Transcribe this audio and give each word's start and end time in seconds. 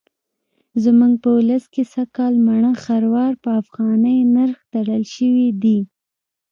زموږ 0.83 1.13
په 1.23 1.29
ولس 1.37 1.63
کې 1.73 1.83
سږکال 1.93 2.33
مڼه 2.45 2.71
خروار 2.83 3.33
په 3.43 3.49
افغانۍ 3.61 4.17
نرخ 4.35 4.59
تړل 4.73 5.03
شوی 5.15 5.47
دی. 5.63 5.79